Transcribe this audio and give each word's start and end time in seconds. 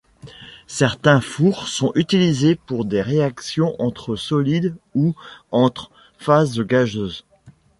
Certains 0.65 1.21
fours 1.21 1.67
sont 1.67 1.91
utilisés 1.93 2.55
pour 2.55 2.85
des 2.85 3.03
réactions 3.03 3.75
entre 3.79 4.15
solides 4.15 4.75
ou 4.95 5.13
entre 5.51 5.91
phases 6.17 6.59
gazeuses. 6.61 7.23